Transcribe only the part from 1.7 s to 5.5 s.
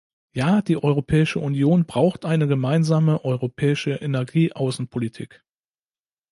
braucht eine gemeinsame europäische Energieaußenpolitik.